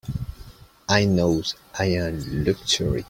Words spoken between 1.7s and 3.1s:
I'm a luxury.